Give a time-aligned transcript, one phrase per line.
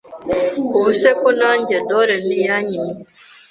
[0.75, 3.01] Ubu se ko najye Dorlene yanyimye